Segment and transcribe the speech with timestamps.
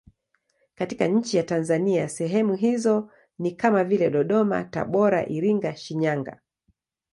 [0.75, 6.39] Katika nchi ya Tanzania sehemu hizo ni kama vile Dodoma, Tabora, Iringa, Shinyanga.